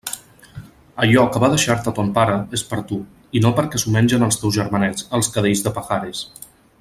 [1.03, 2.99] Allò que va deixar-te ton pare és per a tu,
[3.41, 6.25] i no perquè s'ho mengen els teus germanets, els cadells de Pajares.